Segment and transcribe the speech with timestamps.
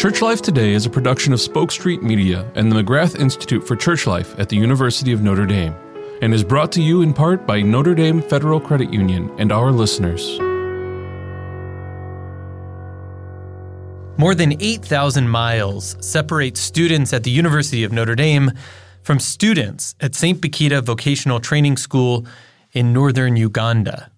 [0.00, 3.76] Church Life Today is a production of Spoke Street Media and the McGrath Institute for
[3.76, 5.74] Church Life at the University of Notre Dame,
[6.22, 9.70] and is brought to you in part by Notre Dame Federal Credit Union and our
[9.70, 10.40] listeners.
[14.18, 18.52] More than 8,000 miles separate students at the University of Notre Dame
[19.02, 20.40] from students at St.
[20.40, 22.24] Bakhita Vocational Training School
[22.72, 24.10] in northern Uganda.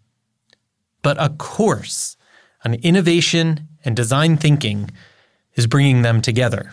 [1.03, 2.17] But a course
[2.65, 4.89] on innovation and design thinking
[5.55, 6.73] is bringing them together.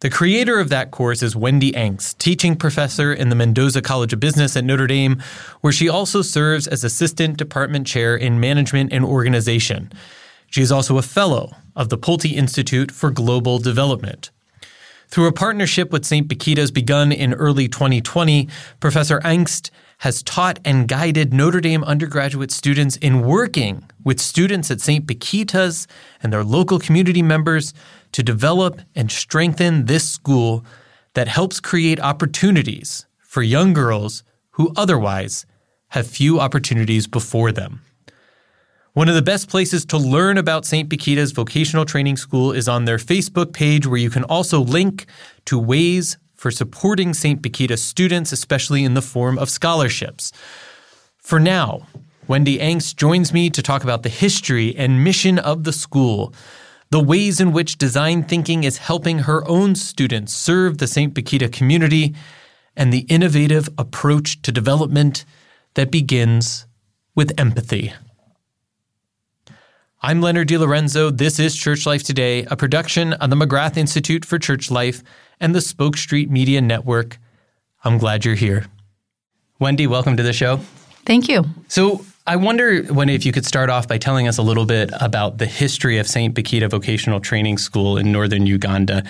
[0.00, 4.20] The creator of that course is Wendy Angst, teaching professor in the Mendoza College of
[4.20, 5.20] Business at Notre Dame,
[5.60, 9.90] where she also serves as assistant department chair in management and organization.
[10.50, 14.30] She is also a fellow of the Pulte Institute for Global Development.
[15.08, 16.28] Through a partnership with St.
[16.28, 22.96] Bakhita's begun in early 2020, Professor Angst has taught and guided Notre Dame undergraduate students
[22.96, 25.06] in working with students at St.
[25.06, 25.88] Bakhita's
[26.22, 27.74] and their local community members
[28.12, 30.64] to develop and strengthen this school
[31.14, 35.46] that helps create opportunities for young girls who otherwise
[35.88, 37.80] have few opportunities before them.
[38.92, 40.88] One of the best places to learn about St.
[40.88, 45.06] Bakhita's vocational training school is on their Facebook page, where you can also link
[45.44, 47.42] to ways for supporting St.
[47.42, 50.32] Bakhita students, especially in the form of scholarships.
[51.18, 51.88] For now,
[52.28, 56.32] Wendy Angst joins me to talk about the history and mission of the school,
[56.90, 61.12] the ways in which design thinking is helping her own students serve the St.
[61.12, 62.14] Bakhita community,
[62.76, 65.24] and the innovative approach to development
[65.74, 66.68] that begins
[67.16, 67.92] with empathy.
[70.00, 71.16] I'm Leonard DiLorenzo.
[71.18, 75.02] This is Church Life Today, a production of the McGrath Institute for Church Life
[75.40, 77.18] and the Spoke Street Media Network.
[77.84, 78.66] I'm glad you're here.
[79.60, 80.58] Wendy, welcome to the show.
[81.04, 81.44] Thank you.
[81.68, 84.90] So, I wonder, Wendy, if you could start off by telling us a little bit
[85.00, 86.34] about the history of St.
[86.34, 89.02] Bakhita Vocational Training School in northern Uganda.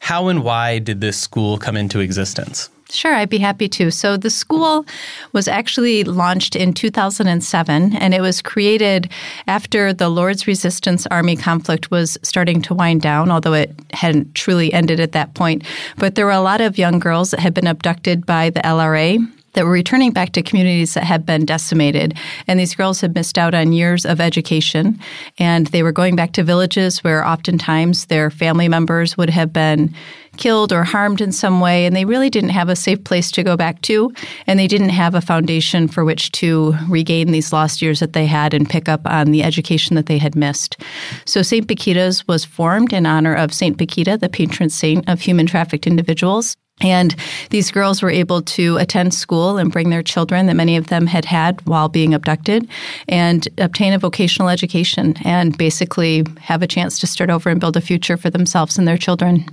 [0.00, 2.68] How and why did this school come into existence?
[2.90, 3.90] Sure, I'd be happy to.
[3.90, 4.86] So, the school
[5.32, 9.10] was actually launched in 2007, and it was created
[9.48, 14.72] after the Lord's Resistance Army conflict was starting to wind down, although it hadn't truly
[14.72, 15.64] ended at that point.
[15.98, 19.18] But there were a lot of young girls that had been abducted by the LRA
[19.56, 22.14] that were returning back to communities that had been decimated.
[22.46, 25.00] And these girls had missed out on years of education.
[25.38, 29.94] And they were going back to villages where oftentimes their family members would have been
[30.36, 31.86] killed or harmed in some way.
[31.86, 34.12] And they really didn't have a safe place to go back to.
[34.46, 38.26] And they didn't have a foundation for which to regain these lost years that they
[38.26, 40.80] had and pick up on the education that they had missed.
[41.24, 41.66] So St.
[41.66, 43.76] Bakhita's was formed in honor of St.
[43.76, 46.56] Bakhita, the patron saint of human trafficked individuals.
[46.82, 47.16] And
[47.50, 51.06] these girls were able to attend school and bring their children that many of them
[51.06, 52.68] had had while being abducted
[53.08, 57.78] and obtain a vocational education and basically have a chance to start over and build
[57.78, 59.46] a future for themselves and their children.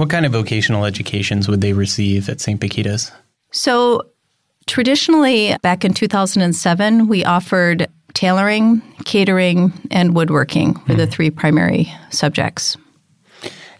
[0.00, 2.58] What kind of vocational educations would they receive at St.
[2.58, 3.12] Bakhita's?
[3.50, 4.00] So,
[4.66, 10.96] traditionally, back in 2007, we offered tailoring, catering, and woodworking were mm.
[10.96, 12.78] the three primary subjects.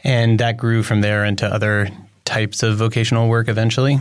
[0.05, 1.89] And that grew from there into other
[2.27, 3.99] types of vocational work eventually?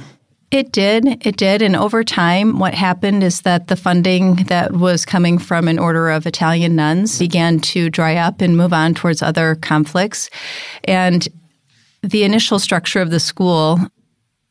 [0.52, 1.26] It did.
[1.26, 1.62] It did.
[1.62, 6.10] And over time, what happened is that the funding that was coming from an order
[6.10, 10.30] of Italian nuns began to dry up and move on towards other conflicts.
[10.84, 11.26] And
[12.02, 13.80] the initial structure of the school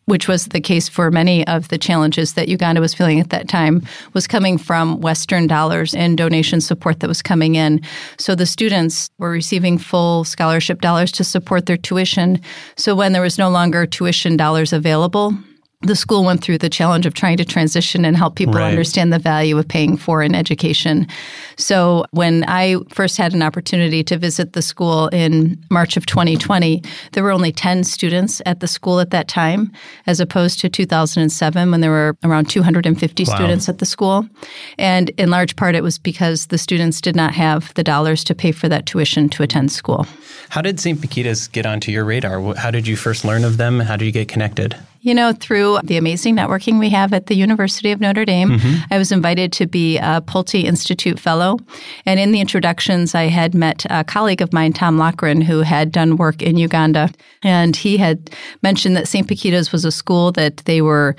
[0.09, 3.47] which was the case for many of the challenges that Uganda was feeling at that
[3.47, 3.83] time,
[4.15, 7.83] was coming from Western dollars and donation support that was coming in.
[8.17, 12.41] So the students were receiving full scholarship dollars to support their tuition.
[12.77, 15.37] So when there was no longer tuition dollars available,
[15.83, 18.69] the school went through the challenge of trying to transition and help people right.
[18.69, 21.07] understand the value of paying for an education.
[21.57, 26.83] So, when I first had an opportunity to visit the school in March of 2020,
[27.13, 29.71] there were only 10 students at the school at that time,
[30.09, 33.35] as opposed to 2007 when there were around 250 wow.
[33.37, 34.29] students at the school.
[34.79, 38.35] And in large part, it was because the students did not have the dollars to
[38.35, 40.07] pay for that tuition to attend school.
[40.49, 40.99] How did St.
[40.99, 42.55] Bakhita's get onto your radar?
[42.57, 43.79] How did you first learn of them?
[43.79, 44.75] How did you get connected?
[45.01, 48.93] You know, through the amazing networking we have at the University of Notre Dame, mm-hmm.
[48.93, 51.59] I was invited to be a Pulte Institute Fellow.
[52.05, 55.93] And in the introductions, I had met a colleague of mine, Tom Lochran, who had
[55.93, 57.11] done work in Uganda.
[57.43, 58.31] And he had
[58.63, 59.27] mentioned that St.
[59.27, 61.15] Bakhita's was a school that they were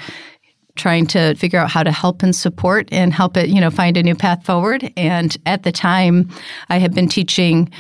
[0.76, 3.98] trying to figure out how to help and support and help it, you know, find
[3.98, 4.92] a new path forward.
[4.98, 6.30] And at the time,
[6.70, 7.72] I had been teaching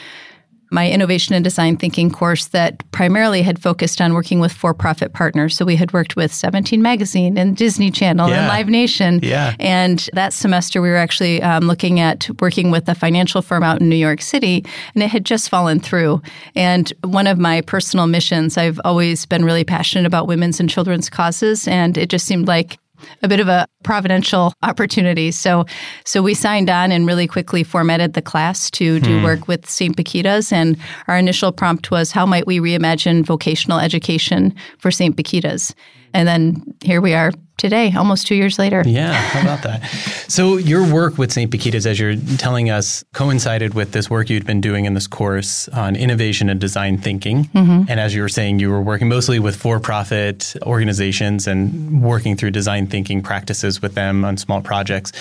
[0.71, 5.55] my innovation and design thinking course that primarily had focused on working with for-profit partners.
[5.55, 8.39] So we had worked with 17 Magazine and Disney Channel Yeah.
[8.39, 9.19] and Live Nation.
[9.23, 9.55] Yeah.
[9.59, 13.81] And that semester we were actually um, looking at working with a financial firm out
[13.81, 14.63] in New York City,
[14.93, 16.21] and it had just fallen through.
[16.55, 21.09] And one of my personal missions, I've always been really passionate about women's and children's
[21.09, 22.77] causes, and it just seemed like
[23.23, 25.31] a bit of a providential opportunity.
[25.31, 25.65] So,
[26.05, 29.23] so we signed on and really quickly formatted the class to do hmm.
[29.23, 29.95] work with St.
[29.95, 30.51] Bakhita's.
[30.51, 35.15] And our initial prompt was, how might we reimagine vocational education for St.
[35.15, 35.73] Bakhita's?
[36.13, 38.81] And then here we are today, almost two years later.
[38.85, 39.83] Yeah, how about that?
[40.29, 41.51] So your work with St.
[41.51, 45.67] Bakhita's, as you're telling us, coincided with this work you'd been doing in this course
[45.69, 47.45] on innovation and design thinking.
[47.45, 47.83] Mm-hmm.
[47.89, 52.51] And as you were saying, you were working mostly with for-profit organizations and working through
[52.51, 55.11] design thinking practices with them on small projects.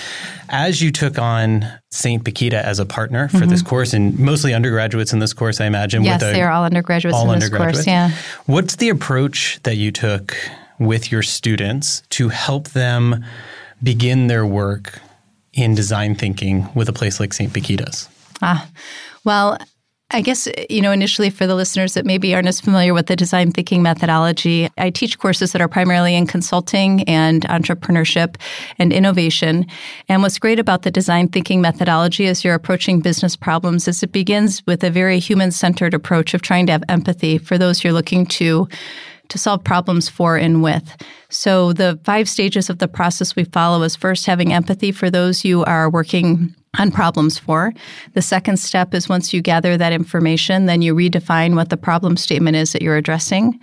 [0.47, 2.23] As you took on St.
[2.23, 6.03] Bakhita as a partner for this course, and mostly undergraduates in this course, I imagine.
[6.03, 6.21] Mm-hmm.
[6.21, 7.85] Yes, they are all undergraduates all in this undergraduates.
[7.85, 7.87] course.
[7.87, 8.11] Yeah.
[8.45, 10.37] What's the approach that you took
[10.79, 13.23] with your students to help them
[13.83, 14.99] begin their work
[15.53, 17.51] in design thinking with a place like St.
[17.51, 18.07] Bakhita's?
[18.41, 18.67] Ah,
[19.25, 19.57] well,
[20.11, 23.15] I guess, you know, initially for the listeners that maybe aren't as familiar with the
[23.15, 28.35] design thinking methodology, I teach courses that are primarily in consulting and entrepreneurship
[28.79, 29.67] and innovation.
[30.07, 34.11] And what's great about the design thinking methodology as you're approaching business problems is it
[34.11, 37.93] begins with a very human centered approach of trying to have empathy for those you're
[37.93, 38.67] looking to
[39.29, 40.95] to solve problems for and with.
[41.29, 45.45] So the five stages of the process we follow is first having empathy for those
[45.45, 47.73] you are working on problems for.
[48.13, 52.17] The second step is once you gather that information, then you redefine what the problem
[52.17, 53.59] statement is that you're addressing.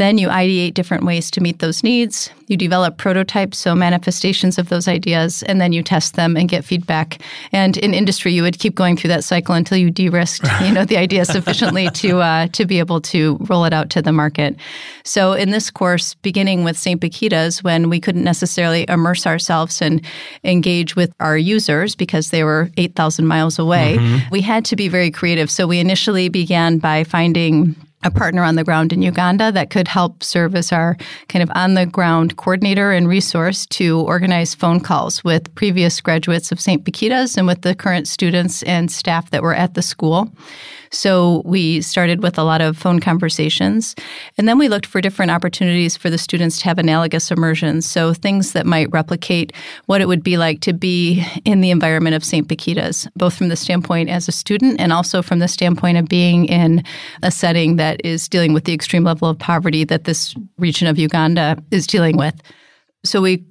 [0.00, 2.30] Then you ideate different ways to meet those needs.
[2.46, 6.64] You develop prototypes, so manifestations of those ideas, and then you test them and get
[6.64, 7.20] feedback.
[7.52, 10.86] And in industry, you would keep going through that cycle until you de-risked, you know,
[10.86, 14.56] the idea sufficiently to uh, to be able to roll it out to the market.
[15.04, 16.98] So in this course, beginning with St.
[16.98, 20.02] Bakhita's, when we couldn't necessarily immerse ourselves and
[20.44, 23.98] engage with our users because they were 8,000 miles away,
[24.30, 25.50] we had to be very creative.
[25.50, 29.86] So we initially began by finding a partner on the ground in Uganda that could
[29.86, 30.96] help serve as our
[31.28, 36.50] kind of on the ground coordinator and resource to organize phone calls with previous graduates
[36.50, 36.82] of St.
[36.84, 40.32] Bakhita's and with the current students and staff that were at the school.
[40.90, 43.94] So we started with a lot of phone conversations.
[44.36, 47.86] And then we looked for different opportunities for the students to have analogous immersions.
[47.86, 49.52] So things that might replicate
[49.86, 52.48] what it would be like to be in the environment of St.
[52.48, 56.46] Bakhita's, both from the standpoint as a student and also from the standpoint of being
[56.46, 56.82] in
[57.22, 60.98] a setting that is dealing with the extreme level of poverty that this region of
[60.98, 62.34] Uganda is dealing with.
[63.04, 63.44] So we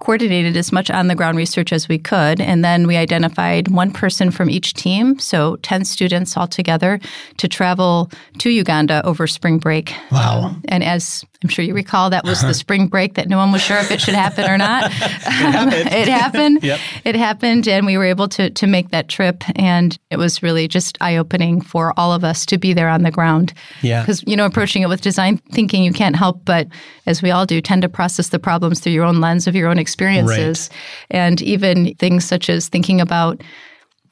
[0.00, 2.40] coordinated as much on the ground research as we could.
[2.40, 7.00] And then we identified one person from each team, so 10 students altogether,
[7.38, 9.94] to travel to Uganda over spring break.
[10.12, 10.54] Wow.
[10.68, 12.54] And as I'm sure you recall, that was the uh-huh.
[12.54, 14.84] spring break that no one was sure if it should happen or not.
[14.90, 15.72] it happened.
[15.92, 16.62] it happened.
[16.62, 16.80] Yep.
[17.04, 19.44] It happened, and we were able to, to make that trip.
[19.56, 23.02] And it was really just eye opening for all of us to be there on
[23.02, 23.54] the ground.
[23.82, 24.02] Yeah.
[24.02, 26.68] Because, you know, approaching it with design thinking, you can't help but,
[27.06, 29.68] as we all do, tend to process the problems through your own lens of your
[29.68, 30.68] own experiences.
[31.10, 33.40] And even things such as thinking about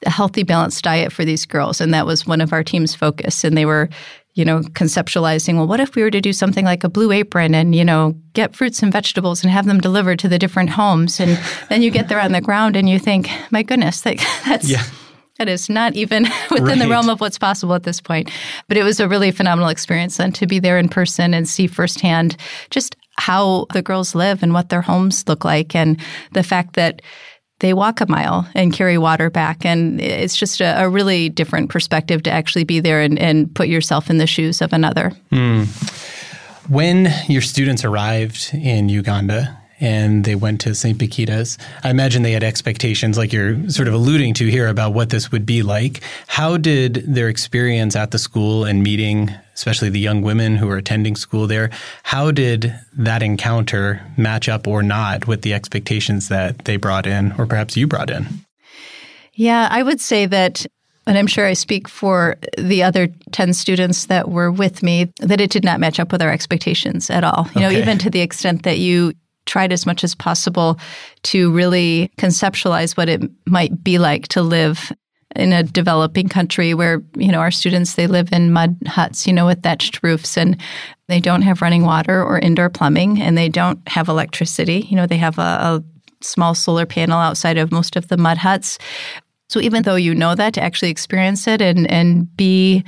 [0.05, 1.81] a healthy, balanced diet for these girls.
[1.81, 3.43] And that was one of our team's focus.
[3.43, 3.89] And they were,
[4.33, 7.53] you know, conceptualizing, well, what if we were to do something like a blue apron
[7.53, 11.19] and, you know, get fruits and vegetables and have them delivered to the different homes?
[11.19, 11.39] And
[11.69, 14.01] then you get there on the ground and you think, my goodness,
[14.45, 14.69] that's.
[14.69, 14.83] Yeah.
[15.37, 18.31] That is not even within the realm of what's possible at this point.
[18.69, 21.67] But it was a really phenomenal experience then to be there in person and see
[21.67, 22.37] firsthand
[22.69, 25.99] just how the girls live and what their homes look like and
[26.33, 27.01] the fact that
[27.59, 29.65] they walk a mile and carry water back.
[29.65, 33.67] And it's just a, a really different perspective to actually be there and, and put
[33.67, 35.11] yourself in the shoes of another.
[35.31, 35.63] Hmm.
[36.67, 40.97] When your students arrived in Uganda and they went to St.
[40.97, 45.09] Bakhita's, I imagine they had expectations, like you're sort of alluding to here, about what
[45.09, 46.01] this would be like.
[46.27, 50.77] How did their experience at the school and meeting, especially the young women who were
[50.77, 51.71] attending school there,
[52.03, 57.33] how did that encounter match up or not with the expectations that they brought in,
[57.37, 58.25] or perhaps you brought in?
[59.33, 60.65] Yeah, I would say that,
[61.05, 65.41] and I'm sure I speak for the other 10 students that were with me, that
[65.41, 67.49] it did not match up with our expectations at all.
[67.53, 69.11] You know, even to the extent that you
[69.45, 70.79] tried as much as possible
[71.23, 74.91] to really conceptualize what it might be like to live
[75.35, 79.33] in a developing country where you know our students they live in mud huts you
[79.33, 80.59] know with thatched roofs and
[81.07, 85.05] they don't have running water or indoor plumbing and they don't have electricity you know
[85.05, 85.83] they have a, a
[86.21, 88.77] small solar panel outside of most of the mud huts
[89.49, 92.83] so even though you know that to actually experience it and and be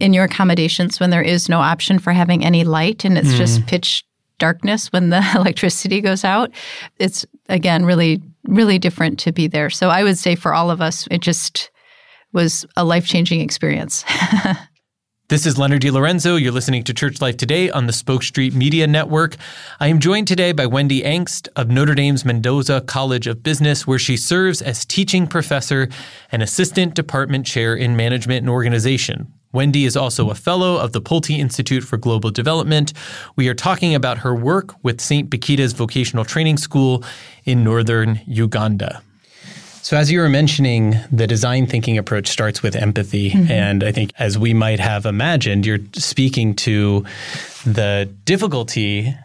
[0.00, 3.36] in your accommodations when there is no option for having any light and it's mm.
[3.36, 4.04] just pitch
[4.40, 6.50] darkness when the electricity goes out.
[6.98, 9.70] It's again really, really different to be there.
[9.70, 11.70] So I would say for all of us, it just
[12.32, 14.04] was a life changing experience.
[15.30, 16.42] This is Leonard DiLorenzo.
[16.42, 19.36] You're listening to Church Life Today on the Spoke Street Media Network.
[19.78, 23.96] I am joined today by Wendy Angst of Notre Dame's Mendoza College of Business, where
[23.96, 25.88] she serves as teaching professor
[26.32, 29.32] and assistant department chair in management and organization.
[29.52, 32.92] Wendy is also a fellow of the Pulte Institute for Global Development.
[33.34, 35.28] We are talking about her work with St.
[35.28, 37.02] Bakhita's Vocational Training School
[37.44, 39.02] in northern Uganda.
[39.82, 43.30] So, as you were mentioning, the design thinking approach starts with empathy.
[43.30, 43.50] Mm-hmm.
[43.50, 47.04] And I think, as we might have imagined, you're speaking to
[47.64, 49.16] the difficulty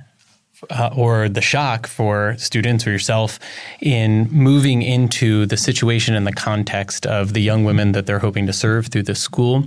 [0.70, 3.38] uh, or the shock for students or yourself
[3.82, 8.48] in moving into the situation and the context of the young women that they're hoping
[8.48, 9.66] to serve through the school.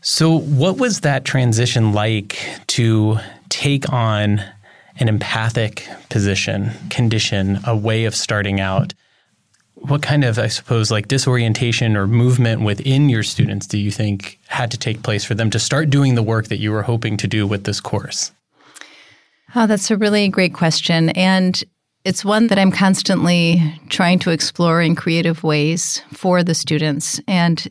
[0.00, 2.38] So, what was that transition like
[2.68, 4.42] to take on
[4.98, 8.94] an empathic position, condition, a way of starting out?
[9.76, 14.38] what kind of, I suppose, like disorientation or movement within your students do you think
[14.48, 17.16] had to take place for them to start doing the work that you were hoping
[17.18, 18.32] to do with this course?
[19.54, 21.10] Oh, that's a really great question.
[21.10, 21.62] And
[22.04, 27.20] it's one that I'm constantly trying to explore in creative ways for the students.
[27.28, 27.68] And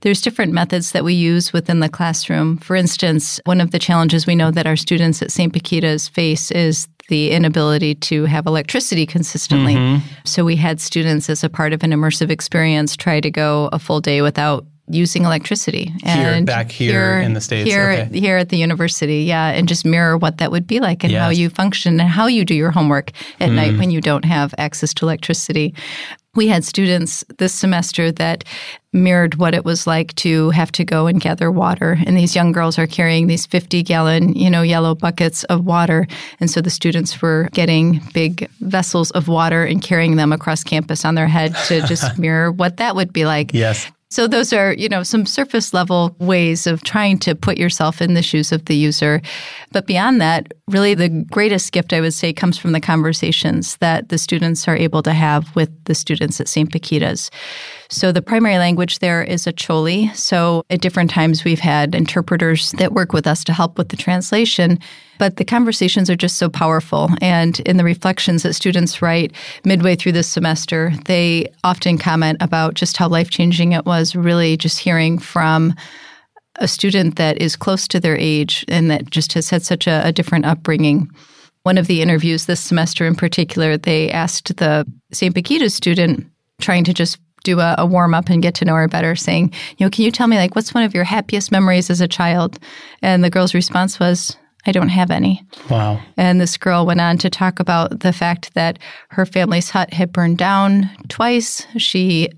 [0.00, 2.58] there's different methods that we use within the classroom.
[2.58, 5.52] For instance, one of the challenges we know that our students at St.
[5.52, 9.74] Bakhita's face is the inability to have electricity consistently.
[9.74, 10.06] Mm-hmm.
[10.24, 13.78] So we had students as a part of an immersive experience try to go a
[13.78, 15.92] full day without using electricity.
[16.04, 17.68] And here, back here, here in the States.
[17.68, 18.20] Here, okay.
[18.20, 21.22] here at the university, yeah, and just mirror what that would be like and yes.
[21.22, 23.54] how you function and how you do your homework at mm.
[23.54, 25.74] night when you don't have access to electricity.
[26.34, 28.44] We had students this semester that
[28.92, 31.98] mirrored what it was like to have to go and gather water.
[32.06, 36.06] And these young girls are carrying these 50 gallon, you know, yellow buckets of water.
[36.40, 41.04] And so the students were getting big vessels of water and carrying them across campus
[41.04, 43.52] on their head to just mirror what that would be like.
[43.52, 43.90] Yes.
[44.10, 48.14] So those are, you know, some surface level ways of trying to put yourself in
[48.14, 49.20] the shoes of the user.
[49.70, 54.08] But beyond that, really the greatest gift I would say comes from the conversations that
[54.08, 56.72] the students are able to have with the students at St.
[56.72, 57.30] Bakhita's.
[57.90, 60.14] So the primary language there is Acholi.
[60.16, 63.96] So at different times we've had interpreters that work with us to help with the
[63.96, 64.78] translation.
[65.18, 67.10] But the conversations are just so powerful.
[67.20, 69.32] And in the reflections that students write
[69.64, 74.56] midway through this semester, they often comment about just how life changing it was, really
[74.56, 75.74] just hearing from
[76.56, 80.06] a student that is close to their age and that just has had such a,
[80.06, 81.08] a different upbringing.
[81.62, 85.34] One of the interviews this semester in particular, they asked the St.
[85.34, 86.26] Bakhita student
[86.60, 89.52] trying to just do a, a warm up and get to know her better, saying,
[89.76, 92.08] you know, can you tell me like what's one of your happiest memories as a
[92.08, 92.58] child?
[93.02, 94.36] And the girl's response was,
[94.66, 95.42] I don't have any.
[95.70, 96.00] Wow.
[96.16, 98.78] And this girl went on to talk about the fact that
[99.10, 101.66] her family's hut had burned down twice.
[101.76, 102.28] She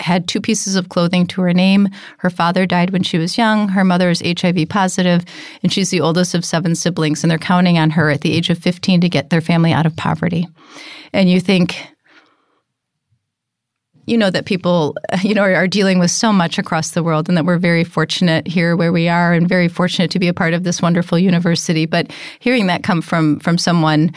[0.00, 1.88] had two pieces of clothing to her name.
[2.18, 3.68] Her father died when she was young.
[3.68, 5.24] Her mother is HIV positive,
[5.62, 8.50] and she's the oldest of seven siblings, and they're counting on her at the age
[8.50, 10.48] of 15 to get their family out of poverty.
[11.12, 11.76] And you think,
[14.06, 17.36] you know that people you know are, dealing with so much across the world and
[17.36, 20.54] that we're very fortunate here where we are and very fortunate to be a part
[20.54, 21.86] of this wonderful university.
[21.86, 24.12] But hearing that come from from someone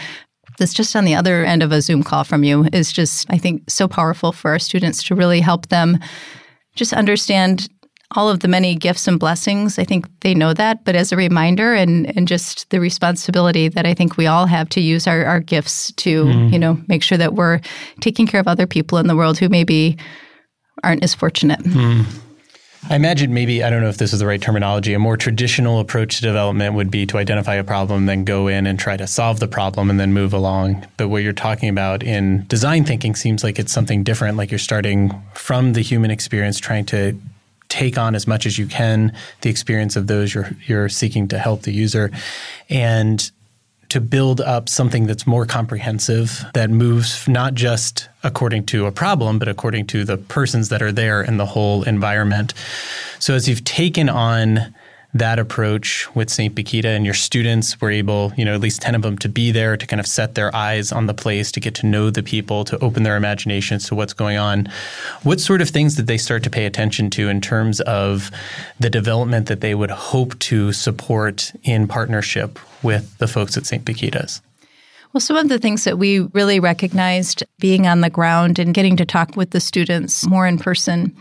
[0.57, 3.37] that's just on the other end of a zoom call from you is just i
[3.37, 5.99] think so powerful for our students to really help them
[6.75, 7.69] just understand
[8.15, 9.77] all of the many gifts and blessings.
[9.77, 13.85] I think they know that, but as a reminder and, and just the responsibility that
[13.85, 16.51] I think we all have to use our, our gifts to, mm.
[16.51, 17.59] you know, make sure that we're
[17.99, 19.97] taking care of other people in the world who maybe
[20.83, 21.59] aren't as fortunate.
[21.59, 22.05] Mm.
[22.89, 25.79] I imagine maybe, I don't know if this is the right terminology, a more traditional
[25.79, 29.05] approach to development would be to identify a problem, then go in and try to
[29.05, 30.87] solve the problem and then move along.
[30.95, 34.59] But what you're talking about in design thinking seems like it's something different, like you're
[34.59, 37.19] starting from the human experience, trying to
[37.69, 41.37] take on as much as you can the experience of those you're you're seeking to
[41.37, 42.11] help the user.
[42.69, 43.29] And
[43.89, 49.39] to build up something that's more comprehensive that moves not just according to a problem
[49.39, 52.53] but according to the persons that are there in the whole environment.
[53.19, 54.73] So as you've taken on
[55.19, 56.53] that approach with St.
[56.53, 59.51] Bakhita and your students were able, you know, at least 10 of them to be
[59.51, 62.23] there to kind of set their eyes on the place, to get to know the
[62.23, 64.67] people, to open their imaginations to what's going on.
[65.23, 68.31] What sort of things did they start to pay attention to in terms of
[68.79, 73.83] the development that they would hope to support in partnership with the folks at St.
[73.83, 74.41] Bakhita's?
[75.13, 78.97] Well, some of the things that we really recognized being on the ground and getting
[78.97, 81.15] to talk with the students more in person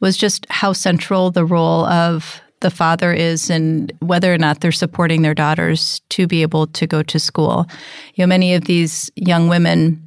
[0.00, 4.72] was just how central the role of the father is and whether or not they're
[4.72, 7.66] supporting their daughters to be able to go to school.
[8.14, 10.02] You know, many of these young women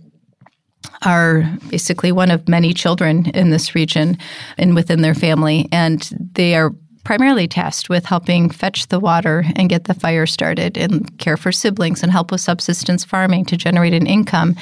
[1.03, 4.17] are basically one of many children in this region
[4.57, 6.73] and within their family, and they are
[7.05, 11.51] primarily tasked with helping fetch the water and get the fire started and care for
[11.51, 14.55] siblings and help with subsistence farming to generate an income.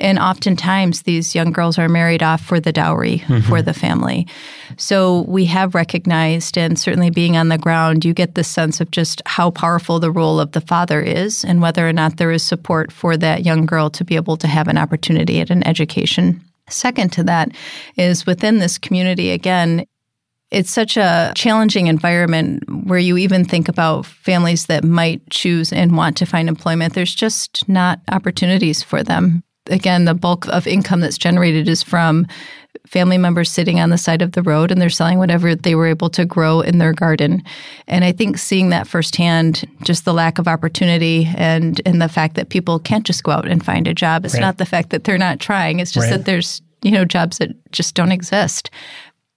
[0.00, 3.48] And oftentimes, these young girls are married off for the dowry mm-hmm.
[3.48, 4.26] for the family.
[4.78, 8.90] So we have recognized, and certainly being on the ground, you get the sense of
[8.90, 12.42] just how powerful the role of the father is and whether or not there is
[12.42, 16.42] support for that young girl to be able to have an opportunity at an education.
[16.70, 17.50] Second to that
[17.96, 19.84] is within this community, again,
[20.50, 25.96] it's such a challenging environment where you even think about families that might choose and
[25.96, 26.94] want to find employment.
[26.94, 29.44] There's just not opportunities for them.
[29.66, 32.26] Again, the bulk of income that's generated is from
[32.86, 35.86] family members sitting on the side of the road and they're selling whatever they were
[35.86, 37.42] able to grow in their garden.
[37.86, 42.34] And I think seeing that firsthand, just the lack of opportunity and and the fact
[42.34, 44.24] that people can't just go out and find a job.
[44.24, 44.40] It's right.
[44.40, 45.78] not the fact that they're not trying.
[45.78, 46.16] It's just right.
[46.16, 48.70] that there's you know jobs that just don't exist.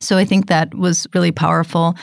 [0.03, 1.95] So I think that was really powerful.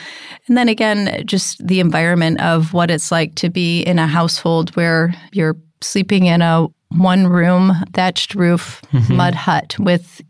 [0.47, 4.75] And then again, just the environment of what it's like to be in a household
[4.76, 9.16] where you're sleeping in a one room, thatched roof, mm-hmm.
[9.16, 10.21] mud hut with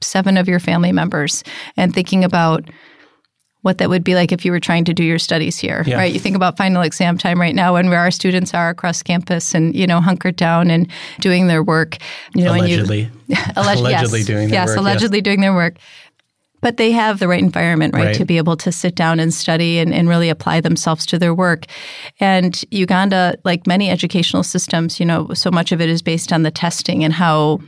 [0.00, 1.42] seven of your family members
[1.76, 2.68] and thinking about
[3.62, 5.96] what that would be like if you were trying to do your studies here, yeah.
[5.96, 6.12] right?
[6.12, 9.54] You think about final exam time right now and where our students are across campus
[9.54, 10.88] and, you know, hunkered down and
[11.20, 11.98] doing their work.
[12.34, 13.10] You know, allegedly.
[13.30, 14.78] You, alleged, allegedly yes, doing their yes, work.
[14.78, 15.24] Allegedly yes.
[15.24, 15.76] doing their work
[16.60, 19.32] but they have the right environment, right, right, to be able to sit down and
[19.32, 21.66] study and, and really apply themselves to their work.
[22.18, 26.42] And Uganda, like many educational systems, you know, so much of it is based on
[26.42, 27.60] the testing and how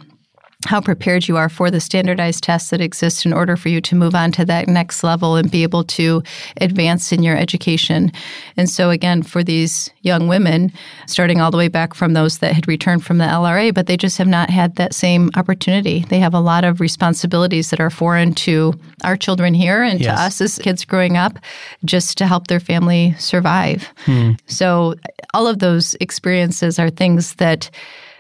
[0.66, 3.97] how prepared you are for the standardized tests that exist in order for you to
[3.97, 6.23] move on to that next level and be able to
[6.61, 8.12] advance in your education.
[8.57, 10.73] And so, again, for these young women,
[11.07, 13.97] starting all the way back from those that had returned from the LRA, but they
[13.97, 16.00] just have not had that same opportunity.
[16.09, 20.16] They have a lot of responsibilities that are foreign to our children here and yes.
[20.16, 21.38] to us as kids growing up,
[21.85, 23.88] just to help their family survive.
[24.05, 24.33] Hmm.
[24.46, 24.94] So,
[25.35, 27.70] all of those experiences are things that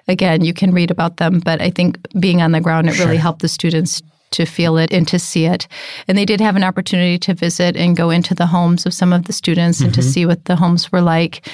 [0.08, 3.06] again, you can read about them, but I think being on the ground, it sure.
[3.06, 5.68] really helped the students to feel it and to see it.
[6.08, 9.12] And they did have an opportunity to visit and go into the homes of some
[9.12, 9.86] of the students mm-hmm.
[9.86, 10.10] and to mm-hmm.
[10.10, 11.48] see what the homes were like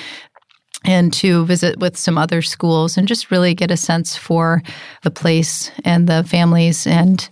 [0.85, 4.63] and to visit with some other schools and just really get a sense for
[5.03, 7.29] the place and the families and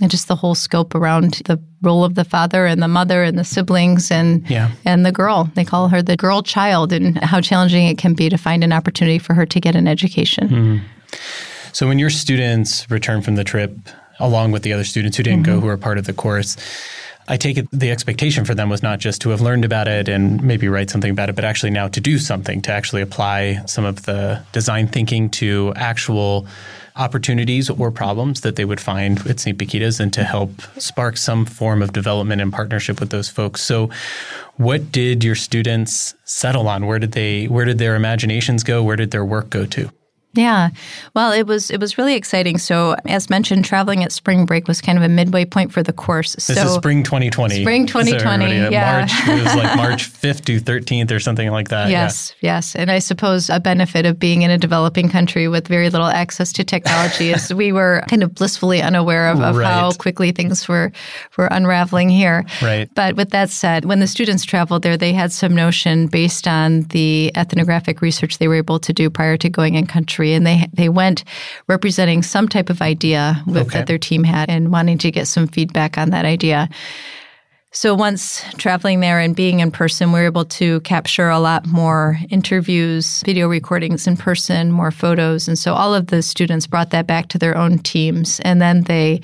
[0.00, 3.38] and just the whole scope around the role of the father and the mother and
[3.38, 4.70] the siblings and yeah.
[4.84, 5.50] and the girl.
[5.54, 8.72] They call her the girl child and how challenging it can be to find an
[8.72, 10.48] opportunity for her to get an education.
[10.48, 10.86] Mm-hmm.
[11.72, 13.76] So when your students return from the trip
[14.20, 15.56] along with the other students who didn't mm-hmm.
[15.56, 16.56] go who are part of the course,
[17.28, 20.08] I take it the expectation for them was not just to have learned about it
[20.08, 23.60] and maybe write something about it, but actually now to do something, to actually apply
[23.66, 26.46] some of the design thinking to actual
[26.98, 29.56] opportunities or problems that they would find at St.
[29.56, 33.62] Bakhita's and to help spark some form of development and partnership with those folks.
[33.62, 33.90] So
[34.56, 36.86] what did your students settle on?
[36.86, 38.82] Where did they where did their imaginations go?
[38.82, 39.90] Where did their work go to?
[40.34, 40.70] Yeah.
[41.14, 42.58] Well, it was it was really exciting.
[42.58, 45.92] So, as mentioned, traveling at spring break was kind of a midway point for the
[45.92, 46.34] course.
[46.34, 47.62] This so, is spring 2020.
[47.62, 48.44] Spring 2020.
[48.44, 48.98] So yeah.
[48.98, 51.90] March it was like March 5th to 13th or something like that.
[51.90, 52.56] Yes, yeah.
[52.56, 52.76] yes.
[52.76, 56.52] And I suppose a benefit of being in a developing country with very little access
[56.52, 59.66] to technology is we were kind of blissfully unaware of, of right.
[59.66, 60.92] how quickly things were
[61.38, 62.44] were unraveling here.
[62.60, 62.88] Right.
[62.94, 66.82] But with that said, when the students traveled there, they had some notion based on
[66.82, 70.46] the ethnographic research they were able to do prior to going in country country, and
[70.46, 71.24] they they went
[71.68, 73.78] representing some type of idea with, okay.
[73.78, 76.68] that their team had and wanting to get some feedback on that idea.
[77.70, 81.66] So once traveling there and being in person, we were able to capture a lot
[81.66, 85.48] more interviews, video recordings in person, more photos.
[85.48, 88.40] And so all of the students brought that back to their own teams.
[88.40, 89.20] And then they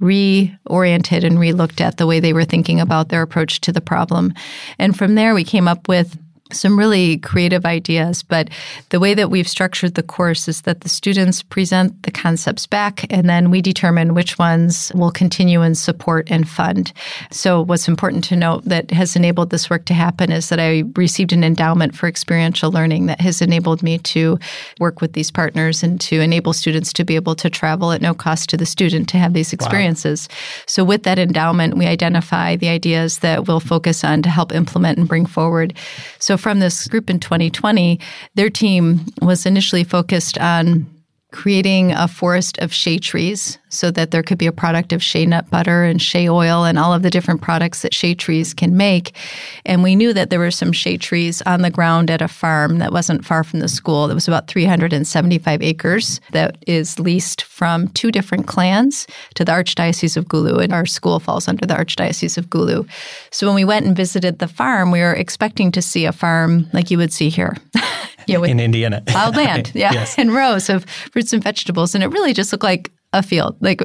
[0.00, 4.32] reoriented and relooked at the way they were thinking about their approach to the problem.
[4.78, 6.16] And from there, we came up with
[6.52, 8.22] some really creative ideas.
[8.22, 8.50] But
[8.90, 13.10] the way that we've structured the course is that the students present the concepts back,
[13.12, 16.92] and then we determine which ones will continue and support and fund.
[17.30, 20.84] So, what's important to note that has enabled this work to happen is that I
[20.96, 24.38] received an endowment for experiential learning that has enabled me to
[24.80, 28.14] work with these partners and to enable students to be able to travel at no
[28.14, 30.28] cost to the student to have these experiences.
[30.28, 30.36] Wow.
[30.66, 34.98] So, with that endowment, we identify the ideas that we'll focus on to help implement
[34.98, 35.74] and bring forward.
[36.18, 37.98] So, from this group in 2020,
[38.34, 40.86] their team was initially focused on
[41.32, 45.24] creating a forest of shea trees so that there could be a product of shea
[45.24, 48.76] nut butter and shea oil and all of the different products that shea trees can
[48.76, 49.16] make.
[49.64, 52.78] And we knew that there were some shea trees on the ground at a farm
[52.78, 54.06] that wasn't far from the school.
[54.06, 60.16] That was about 375 acres that is leased from two different clans to the Archdiocese
[60.16, 60.62] of Gulu.
[60.62, 62.86] And our school falls under the Archdiocese of Gulu.
[63.30, 66.68] So when we went and visited the farm, we were expecting to see a farm
[66.72, 67.56] like you would see here.
[68.28, 69.02] know, in Indiana.
[69.06, 70.18] Plowed land, yeah, yes.
[70.18, 71.94] and rows of fruits and vegetables.
[71.94, 73.80] And it really just looked like a field, like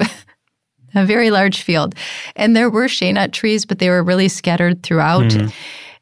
[0.94, 1.94] a very large field.
[2.36, 5.30] And there were shea nut trees, but they were really scattered throughout.
[5.30, 5.52] Mm.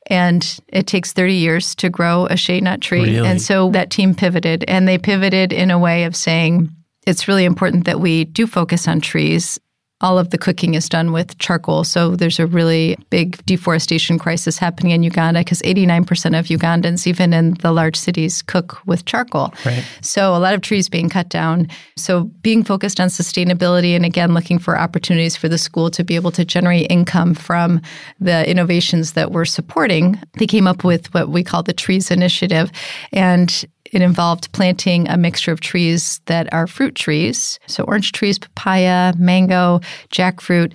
[0.09, 3.03] And it takes 30 years to grow a shea nut tree.
[3.03, 3.27] Really?
[3.27, 6.71] And so that team pivoted, and they pivoted in a way of saying,
[7.07, 9.59] it's really important that we do focus on trees
[10.03, 11.83] all of the cooking is done with charcoal.
[11.83, 17.33] So there's a really big deforestation crisis happening in Uganda because 89% of Ugandans, even
[17.33, 19.55] in the large cities, cook with charcoal.
[19.65, 19.85] Right.
[20.03, 21.69] So a lot of trees being cut down.
[21.97, 26.15] So being focused on sustainability and again looking for opportunities for the school to be
[26.15, 27.81] able to generate income from
[28.21, 32.71] the innovations that we're supporting, they came up with what we call the Trees Initiative.
[33.13, 38.39] And it involved planting a mixture of trees that are fruit trees, so orange trees,
[38.39, 40.75] papaya, mango, jackfruit,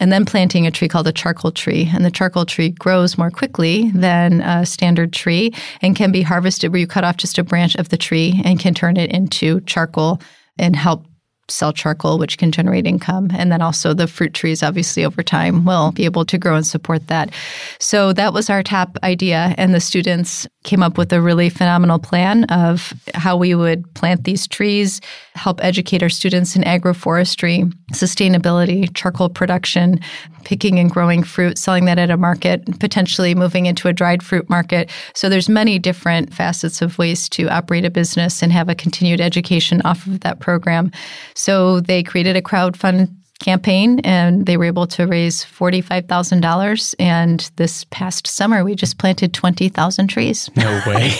[0.00, 1.88] and then planting a tree called a charcoal tree.
[1.94, 6.72] And the charcoal tree grows more quickly than a standard tree and can be harvested
[6.72, 9.60] where you cut off just a branch of the tree and can turn it into
[9.60, 10.20] charcoal
[10.58, 11.06] and help
[11.48, 13.30] sell charcoal, which can generate income.
[13.34, 16.66] And then also the fruit trees, obviously, over time will be able to grow and
[16.66, 17.32] support that.
[17.78, 19.54] So that was our top idea.
[19.58, 24.24] And the students came up with a really phenomenal plan of how we would plant
[24.24, 25.00] these trees,
[25.34, 30.00] help educate our students in agroforestry, sustainability, charcoal production,
[30.44, 34.48] picking and growing fruit, selling that at a market, potentially moving into a dried fruit
[34.50, 34.90] market.
[35.14, 39.20] So there's many different facets of ways to operate a business and have a continued
[39.20, 40.90] education off of that program.
[41.34, 43.10] So they created a crowdfund
[43.42, 49.34] campaign and they were able to raise $45,000 and this past summer we just planted
[49.34, 50.48] 20,000 trees.
[50.56, 51.12] No way.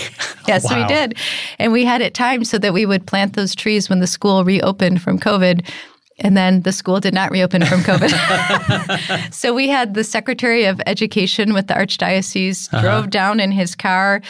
[0.47, 0.81] yes, wow.
[0.81, 1.17] we did.
[1.59, 4.43] And we had it timed so that we would plant those trees when the school
[4.43, 5.67] reopened from COVID
[6.19, 9.33] and then the school did not reopen from COVID.
[9.33, 12.81] so we had the Secretary of Education with the Archdiocese uh-huh.
[12.81, 14.21] drove down in his car,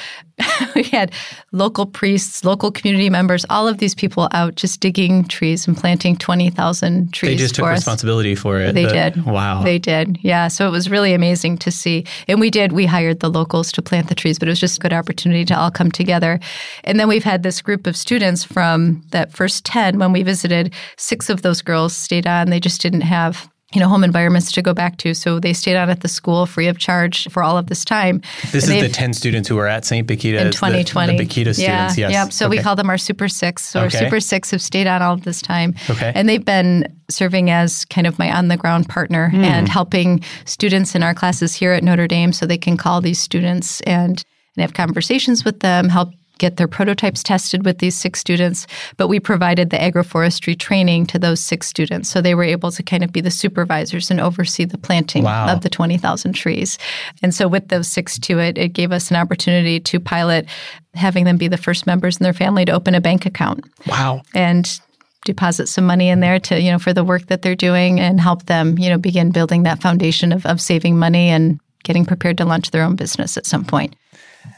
[0.76, 1.12] we had
[1.52, 6.16] local priests, local community members, all of these people out just digging trees and planting
[6.16, 7.32] 20,000 trees.
[7.32, 7.80] They just took us.
[7.80, 8.74] responsibility for it.
[8.74, 9.26] They did.
[9.26, 9.64] Wow.
[9.64, 10.18] They did.
[10.22, 10.48] Yeah.
[10.48, 12.06] So it was really amazing to see.
[12.28, 14.78] And we did, we hired the locals to plant the trees, but it was just
[14.78, 16.40] a good opportunity to all come together.
[16.84, 20.74] And then we've had this group of students from that first 10 when we visited,
[20.98, 22.50] six of those girls stayed on.
[22.50, 25.14] They just didn't have you know, home environments to go back to.
[25.14, 28.22] So they stayed on at the school free of charge for all of this time.
[28.52, 30.08] This and is the 10 students who were at St.
[30.08, 30.40] Bakhita.
[30.40, 31.18] In 2020.
[31.18, 32.12] The, the Bakhita yeah, students, yes.
[32.12, 32.34] Yep.
[32.34, 32.58] So okay.
[32.58, 33.66] we call them our Super Six.
[33.66, 33.98] So okay.
[33.98, 35.76] our Super Six have stayed on all of this time.
[35.90, 36.12] Okay.
[36.14, 39.44] And they've been serving as kind of my on the ground partner mm.
[39.44, 43.20] and helping students in our classes here at Notre Dame so they can call these
[43.20, 44.24] students and,
[44.56, 48.68] and have conversations with them, help get their prototypes tested with these six students,
[48.98, 52.10] but we provided the agroforestry training to those six students.
[52.10, 55.54] So they were able to kind of be the supervisors and oversee the planting wow.
[55.54, 56.78] of the 20,000 trees.
[57.22, 60.48] And so with those six to it, it gave us an opportunity to pilot
[60.94, 63.66] having them be the first members in their family to open a bank account.
[63.88, 64.22] Wow.
[64.34, 64.80] And
[65.26, 68.20] deposit some money in there to, you know, for the work that they're doing and
[68.20, 72.38] help them, you know, begin building that foundation of, of saving money and getting prepared
[72.38, 73.96] to launch their own business at some point.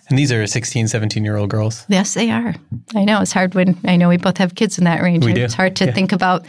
[0.10, 1.86] And these are 16, 17 year old girls.
[1.90, 2.54] Yes, they are.
[2.96, 5.26] I know it's hard when I know we both have kids in that range.
[5.26, 5.44] We do.
[5.44, 5.94] It's hard to yeah.
[5.94, 6.46] think about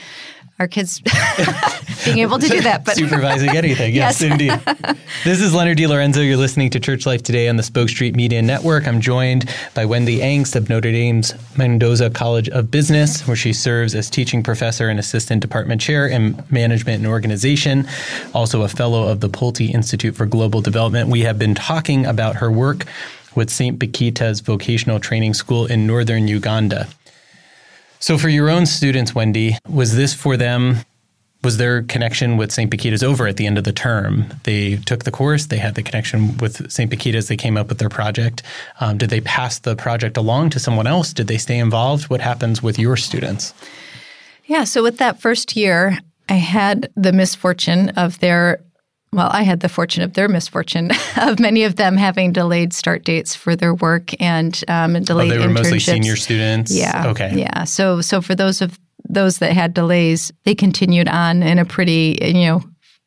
[0.58, 1.00] our kids
[2.04, 2.84] being able to do that.
[2.84, 4.30] But supervising anything, yes, yes.
[4.30, 4.96] indeed.
[5.24, 6.24] This is Leonard DiLorenzo.
[6.24, 8.86] You're listening to Church Life Today on the Spoke Street Media Network.
[8.86, 13.94] I'm joined by Wendy Angst of Notre Dame's Mendoza College of Business, where she serves
[13.94, 17.88] as teaching professor and assistant department chair in management and organization,
[18.34, 21.08] also a fellow of the Pulte Institute for Global Development.
[21.08, 22.84] We have been talking about her work
[23.36, 23.78] with St.
[23.78, 26.88] Bakhita's Vocational Training School in northern Uganda.
[27.98, 30.78] So, for your own students, Wendy, was this for them?
[31.44, 32.70] Was their connection with St.
[32.70, 34.26] Bakhita's over at the end of the term?
[34.44, 36.90] They took the course, they had the connection with St.
[36.90, 38.42] Bakhita's, they came up with their project.
[38.80, 41.12] Um, did they pass the project along to someone else?
[41.12, 42.10] Did they stay involved?
[42.10, 43.54] What happens with your students?
[44.46, 48.60] Yeah, so with that first year, I had the misfortune of their
[49.12, 53.04] well, I had the fortune of their misfortune of many of them having delayed start
[53.04, 55.32] dates for their work and um, delayed.
[55.32, 55.54] Oh, they were internships.
[55.54, 56.74] mostly senior students.
[56.74, 57.08] Yeah.
[57.08, 57.32] Okay.
[57.34, 57.64] Yeah.
[57.64, 62.18] So, so for those of those that had delays, they continued on in a pretty,
[62.20, 62.62] you know,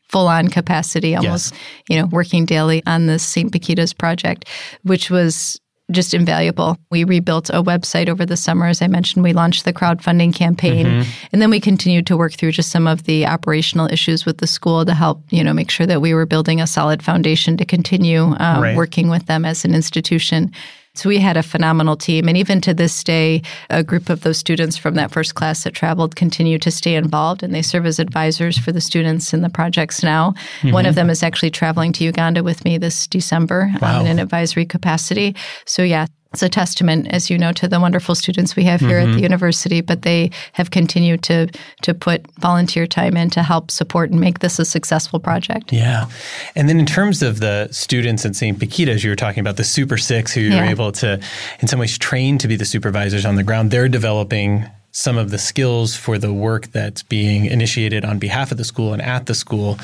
[0.10, 1.62] full on capacity, almost, yes.
[1.90, 3.52] you know, working daily on the St.
[3.52, 4.48] Bakhita's project,
[4.84, 5.60] which was
[5.92, 6.78] just invaluable.
[6.92, 8.68] We rebuilt a website over the summer.
[8.68, 10.86] As I mentioned, we launched the crowdfunding campaign.
[10.86, 11.10] Mm-hmm.
[11.32, 14.48] And then we continued to work through just some of the operational issues with the
[14.48, 17.66] school to help, you know, make sure that we were building a solid foundation to
[17.66, 18.78] continue um, right.
[18.78, 20.52] working with them as an institution.
[21.00, 22.28] So we had a phenomenal team.
[22.28, 25.74] And even to this day, a group of those students from that first class that
[25.74, 29.50] traveled continue to stay involved and they serve as advisors for the students in the
[29.50, 30.32] projects now.
[30.60, 30.72] Mm-hmm.
[30.72, 34.02] One of them is actually traveling to Uganda with me this December wow.
[34.02, 35.36] um, in an advisory capacity.
[35.66, 38.90] So, yeah, it's a testament, as you know, to the wonderful students we have here
[38.92, 39.00] mm-hmm.
[39.00, 39.24] at the mm-hmm.
[39.24, 41.48] university, but they have continued to
[41.82, 45.74] to put volunteer time in to help support and make this a successful project.
[45.74, 46.08] Yeah.
[46.56, 48.60] And then in terms of the students in St.
[48.60, 51.20] Bakhita, as you were talking about the Super Six who you're able to
[51.62, 55.30] in some ways train to be the supervisors on the ground, they're developing some of
[55.30, 59.28] the skills for the work that's being initiated on behalf of the school and at
[59.28, 59.78] the school.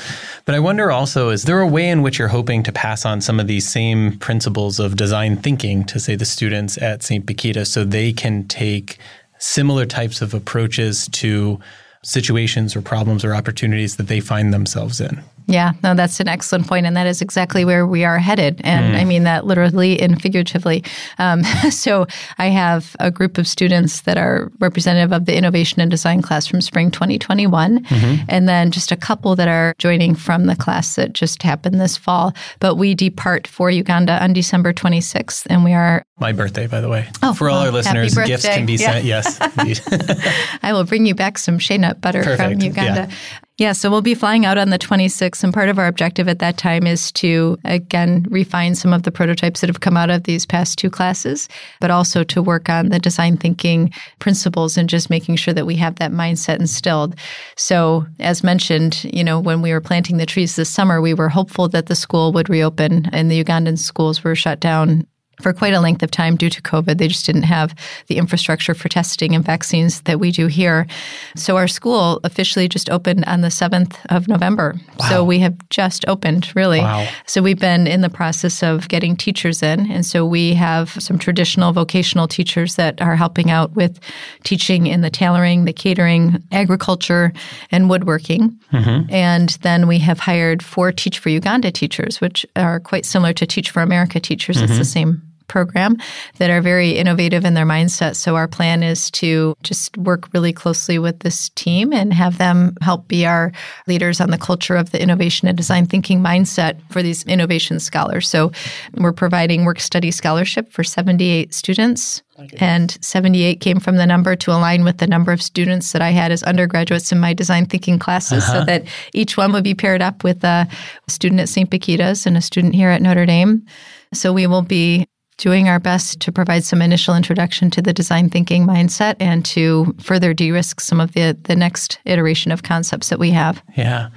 [0.44, 3.20] But I wonder also, is there a way in which you're hoping to pass on
[3.20, 7.24] some of these same principles of design thinking to, say, the students at St.
[7.24, 8.98] Bakhita so they can take
[9.38, 11.60] similar types of approaches to
[12.02, 15.22] situations or problems or opportunities that they find themselves in?
[15.48, 18.60] Yeah, no, that's an excellent point, and that is exactly where we are headed.
[18.64, 18.98] And mm.
[18.98, 20.82] I mean that literally and figuratively.
[21.18, 22.06] Um, so
[22.38, 26.46] I have a group of students that are representative of the innovation and design class
[26.46, 28.24] from spring 2021, mm-hmm.
[28.28, 31.96] and then just a couple that are joining from the class that just happened this
[31.96, 32.34] fall.
[32.58, 36.88] But we depart for Uganda on December 26th, and we are my birthday, by the
[36.88, 37.08] way.
[37.22, 38.92] Oh, for all well, our listeners, gifts can be yeah.
[38.92, 39.04] sent.
[39.04, 39.38] Yes,
[40.62, 42.52] I will bring you back some shea nut butter Perfect.
[42.52, 43.06] from Uganda.
[43.08, 43.16] Yeah.
[43.58, 46.40] Yeah, so we'll be flying out on the 26th, and part of our objective at
[46.40, 50.24] that time is to, again, refine some of the prototypes that have come out of
[50.24, 51.48] these past two classes,
[51.80, 55.74] but also to work on the design thinking principles and just making sure that we
[55.76, 57.14] have that mindset instilled.
[57.56, 61.30] So, as mentioned, you know, when we were planting the trees this summer, we were
[61.30, 65.06] hopeful that the school would reopen, and the Ugandan schools were shut down
[65.40, 66.98] for quite a length of time due to COVID.
[66.98, 67.74] They just didn't have
[68.06, 70.86] the infrastructure for testing and vaccines that we do here.
[71.34, 74.74] So our school officially just opened on the 7th of November.
[74.98, 75.08] Wow.
[75.08, 76.80] So we have just opened, really.
[76.80, 77.08] Wow.
[77.26, 79.90] So we've been in the process of getting teachers in.
[79.90, 84.00] And so we have some traditional vocational teachers that are helping out with
[84.44, 87.32] teaching in the tailoring, the catering, agriculture,
[87.70, 88.58] and woodworking.
[88.72, 89.12] Mm-hmm.
[89.12, 93.46] And then we have hired four Teach for Uganda teachers, which are quite similar to
[93.46, 94.56] Teach for America teachers.
[94.56, 94.64] Mm-hmm.
[94.64, 95.96] It's the same program
[96.38, 98.16] that are very innovative in their mindset.
[98.16, 102.76] So our plan is to just work really closely with this team and have them
[102.80, 103.52] help be our
[103.86, 108.28] leaders on the culture of the innovation and design thinking mindset for these innovation scholars.
[108.28, 108.52] So
[108.94, 112.22] we're providing work study scholarship for 78 students.
[112.58, 116.10] And 78 came from the number to align with the number of students that I
[116.10, 118.60] had as undergraduates in my design thinking classes, uh-huh.
[118.60, 120.68] so that each one would be paired up with a
[121.08, 121.70] student at St.
[121.70, 123.64] Bakhita's and a student here at Notre Dame.
[124.12, 128.30] So we will be doing our best to provide some initial introduction to the design
[128.30, 133.18] thinking mindset and to further de-risk some of the the next iteration of concepts that
[133.18, 133.62] we have.
[133.76, 134.08] Yeah.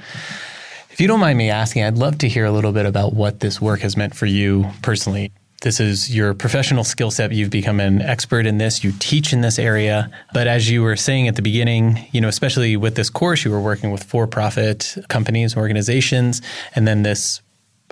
[0.90, 3.40] If you don't mind me asking, I'd love to hear a little bit about what
[3.40, 5.32] this work has meant for you personally.
[5.62, 7.34] This is your professional skill set.
[7.34, 8.82] You've become an expert in this.
[8.82, 10.10] You teach in this area.
[10.34, 13.52] But as you were saying at the beginning, you know, especially with this course, you
[13.52, 16.42] were working with for-profit companies, organizations,
[16.76, 17.42] and then this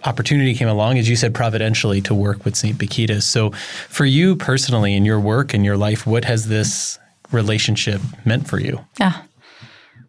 [0.03, 2.77] opportunity came along, as you said, providentially to work with St.
[2.77, 3.25] Bakhita's.
[3.25, 3.51] So,
[3.89, 6.99] for you personally in your work and your life, what has this
[7.31, 8.79] relationship meant for you?
[8.99, 9.21] Yeah.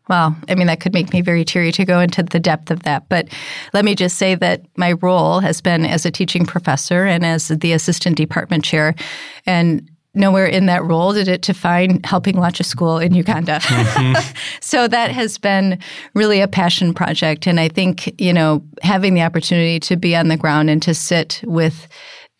[0.08, 2.84] Well, I mean, that could make me very teary to go into the depth of
[2.84, 3.08] that.
[3.08, 3.28] But
[3.74, 7.48] let me just say that my role has been as a teaching professor and as
[7.48, 8.94] the assistant department chair.
[9.44, 13.60] And nowhere in that role did it define helping launch a school in Uganda.
[13.60, 14.38] Mm-hmm.
[14.60, 15.78] so that has been
[16.14, 17.46] really a passion project.
[17.46, 20.94] And I think, you know, having the opportunity to be on the ground and to
[20.94, 21.88] sit with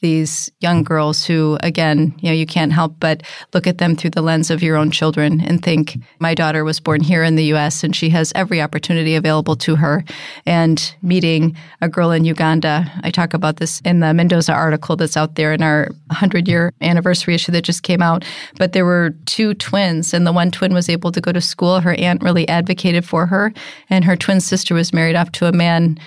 [0.00, 4.10] these young girls who, again, you know, you can't help but look at them through
[4.10, 7.44] the lens of your own children and think, my daughter was born here in the
[7.46, 7.82] U.S.
[7.82, 10.04] and she has every opportunity available to her.
[10.46, 15.16] And meeting a girl in Uganda, I talk about this in the Mendoza article that's
[15.16, 18.24] out there in our 100 year anniversary issue that just came out.
[18.56, 21.80] But there were two twins, and the one twin was able to go to school.
[21.80, 23.52] Her aunt really advocated for her,
[23.90, 25.98] and her twin sister was married off to a man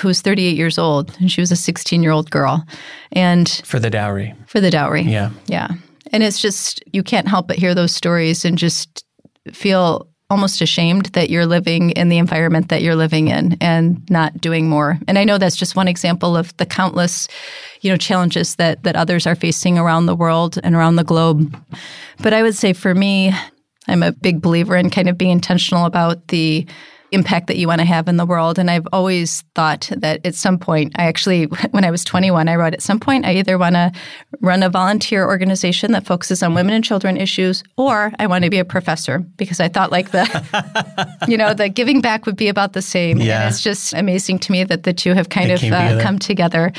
[0.00, 2.64] who was 38 years old, and she was a 16 year old girl.
[3.12, 3.33] And
[3.64, 4.34] for the dowry.
[4.46, 5.02] For the dowry.
[5.02, 5.30] Yeah.
[5.46, 5.68] Yeah.
[6.12, 9.04] And it's just, you can't help but hear those stories and just
[9.52, 14.40] feel almost ashamed that you're living in the environment that you're living in and not
[14.40, 14.98] doing more.
[15.06, 17.28] And I know that's just one example of the countless,
[17.82, 21.56] you know, challenges that that others are facing around the world and around the globe.
[22.22, 23.32] But I would say for me,
[23.86, 26.66] I'm a big believer in kind of being intentional about the
[27.14, 28.58] impact that you want to have in the world.
[28.58, 32.56] And I've always thought that at some point, I actually, when I was 21, I
[32.56, 33.92] wrote at some point, I either want to
[34.40, 38.50] run a volunteer organization that focuses on women and children issues, or I want to
[38.50, 40.24] be a professor because I thought like the,
[41.28, 43.20] you know, the giving back would be about the same.
[43.20, 43.42] Yeah.
[43.42, 46.18] And it's just amazing to me that the two have kind They of uh, come
[46.18, 46.72] together.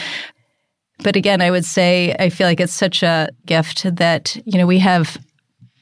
[1.03, 4.67] But again, I would say I feel like it's such a gift that, you know,
[4.67, 5.17] we have,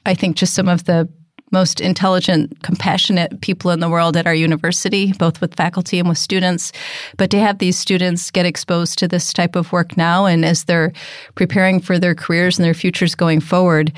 [0.06, 1.08] I think, just some of the
[1.54, 6.18] most intelligent, compassionate people in the world at our university, both with faculty and with
[6.18, 6.74] students.
[7.16, 10.66] But to have these students get exposed to this type of work now and as
[10.66, 10.92] they're
[11.36, 13.94] preparing for their careers and their futures going forward,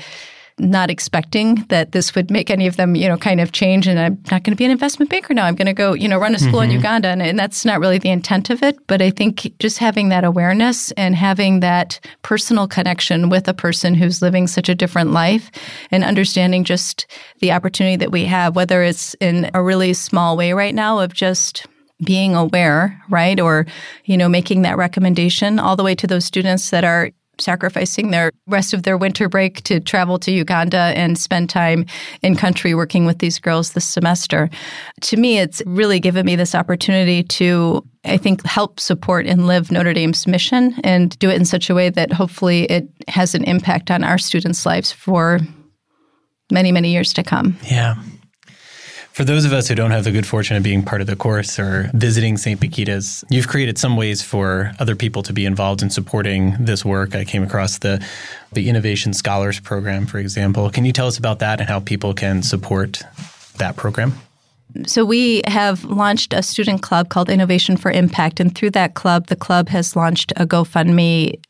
[0.58, 3.86] not expecting that this would make any of them, you know, kind of change.
[3.86, 5.44] And I'm not going to be an investment banker now.
[5.44, 6.78] I'm going to go, you know, run a school in mm-hmm.
[6.78, 7.08] Uganda.
[7.08, 8.78] And, and that's not really the intent of it.
[8.86, 13.94] But I think just having that awareness and having that personal connection with a person
[13.94, 15.50] who's living such a different life
[15.90, 17.06] and understanding just
[17.40, 21.12] the opportunity that we have, whether it's in a really small way right now of
[21.12, 21.66] just
[22.02, 23.38] being aware, right?
[23.40, 23.66] Or,
[24.04, 28.32] you know, making that recommendation all the way to those students that are sacrificing their
[28.46, 31.86] rest of their winter break to travel to Uganda and spend time
[32.22, 34.48] in country working with these girls this semester.
[35.02, 39.70] To me, it's really given me this opportunity to, I think, help support and live
[39.70, 43.44] Notre Dame's mission and do it in such a way that hopefully it has an
[43.44, 45.40] impact on our students' lives for
[46.50, 47.56] many, many years to come.
[47.64, 47.96] Yeah.
[49.16, 51.16] For those of us who don't have the good fortune of being part of the
[51.16, 52.60] course or visiting St.
[52.60, 57.14] Bakhita's, you've created some ways for other people to be involved in supporting this work.
[57.14, 58.06] I came across the
[58.52, 60.68] the Innovation Scholars Program, for example.
[60.68, 63.02] Can you tell us about that and how people can support
[63.56, 64.12] that program?
[64.86, 69.28] So we have launched a student club called Innovation for Impact, and through that club,
[69.28, 71.40] the club has launched a GoFundMe.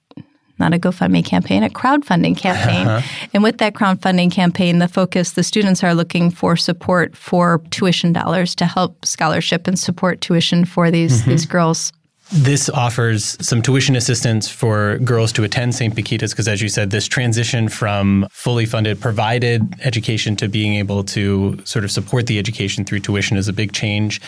[0.59, 2.87] Not a GoFundMe campaign, a crowdfunding campaign.
[2.87, 3.29] Uh-huh.
[3.35, 8.12] And with that crowdfunding campaign, the focus, the students are looking for support for tuition
[8.12, 11.31] dollars to help scholarship and support tuition for these mm-hmm.
[11.31, 11.92] these girls.
[12.33, 15.95] This offers some tuition assistance for girls to attend St.
[15.95, 21.05] Bakhita's because, as you said, this transition from fully funded provided education to being able
[21.05, 24.21] to sort of support the education through tuition is a big change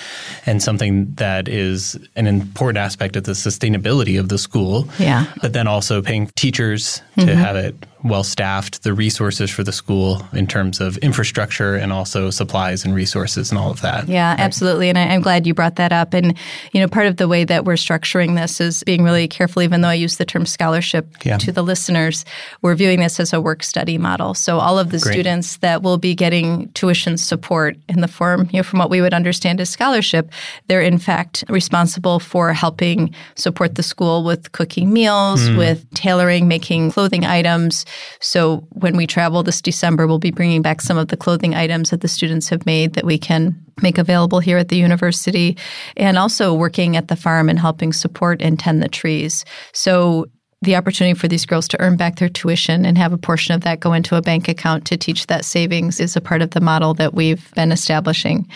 [0.46, 4.88] and something that is an important aspect of the sustainability of the school.
[5.00, 5.26] Yeah.
[5.42, 7.38] But then also paying teachers to mm-hmm.
[7.38, 12.30] have it well staffed, the resources for the school in terms of infrastructure and also
[12.30, 14.08] supplies and resources and all of that.
[14.08, 14.88] Yeah, absolutely.
[14.88, 16.14] And I, I'm glad you brought that up.
[16.14, 16.36] And,
[16.72, 19.80] you know, part of the way that we're structuring this is being really careful, even
[19.80, 21.38] though I use the term scholarship Yeah.
[21.38, 22.24] to the listeners,
[22.62, 24.34] we're viewing this as a work study model.
[24.34, 25.12] So all of the Great.
[25.12, 29.00] students that will be getting tuition support in the form, you know, from what we
[29.00, 30.30] would understand as scholarship,
[30.68, 35.58] they're in fact responsible for helping support the school with cooking meals, mm.
[35.58, 37.84] with tailoring, making clothing items.
[38.20, 41.90] So when we travel this December, we'll be bringing back some of the clothing items
[41.90, 45.56] that the students have made that we can make available here at the university,
[45.96, 49.44] and also working at the farm and helping support and tend the trees.
[49.72, 50.26] So
[50.62, 53.60] the opportunity for these girls to earn back their tuition and have a portion of
[53.60, 56.60] that go into a bank account to teach that savings is a part of the
[56.60, 58.48] model that we've been establishing.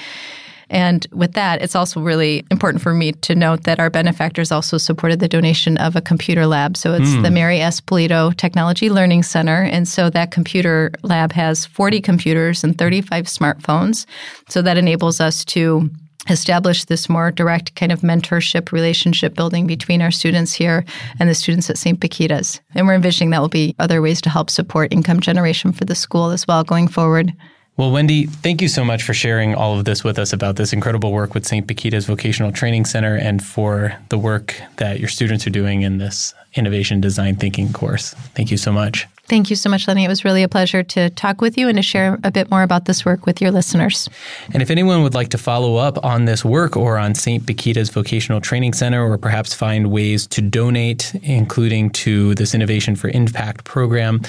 [0.72, 4.78] And with that, it's also really important for me to note that our benefactors also
[4.78, 6.78] supported the donation of a computer lab.
[6.78, 7.34] So it's the hmm.
[7.34, 7.78] Mary S.
[7.78, 9.62] Polito Technology Learning Center.
[9.62, 14.06] And so that computer lab has 40 computers and 35 smartphones.
[14.48, 15.90] So that enables us to
[16.30, 20.86] establish this more direct kind of mentorship relationship building between our students here
[21.18, 22.00] and the students at St.
[22.00, 22.62] Bakhita's.
[22.74, 25.94] And we're envisioning that will be other ways to help support income generation for the
[25.94, 27.34] school as well going forward.
[27.76, 30.74] Well, Wendy, thank you so much for sharing all of this with us about this
[30.74, 31.66] incredible work with St.
[31.66, 36.34] Bakhita's Vocational Training Center and for the work that your students are doing in this
[36.54, 38.10] innovation design thinking course.
[38.34, 39.06] Thank you so much.
[39.32, 40.04] Thank you so much, Lenny.
[40.04, 42.62] It was really a pleasure to talk with you and to share a bit more
[42.62, 44.06] about this work with your listeners.
[44.52, 47.42] And if anyone would like to follow up on this work or on St.
[47.42, 53.08] Bakhita's Vocational Training Center, or perhaps find ways to donate, including to this Innovation for
[53.08, 54.20] Impact program,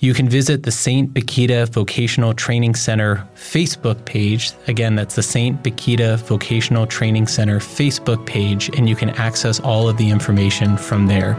[0.00, 1.10] you can visit the St.
[1.14, 4.52] Bakhita Vocational Training Center Facebook page.
[4.66, 5.62] Again, that's the St.
[5.62, 11.06] Bakhita Vocational Training Center Facebook page, and you can access all of the information from
[11.06, 11.34] there.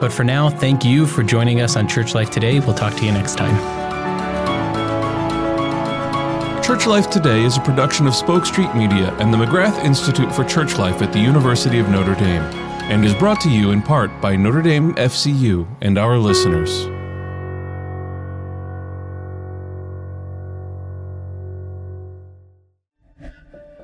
[0.00, 2.64] But for now, thank you for joining us on Church Life Today.
[2.64, 3.56] We'll talk to you next time.
[6.62, 10.44] Church Life Today is a production of Spoke Street Media and the McGrath Institute for
[10.44, 12.42] Church Life at the University of Notre Dame,
[12.90, 16.86] and is brought to you in part by Notre Dame FCU and our listeners.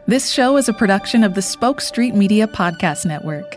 [0.07, 3.57] This show is a production of the Spoke Street Media Podcast Network.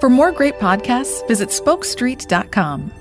[0.00, 2.92] For more great podcasts, visit spokestreet.com.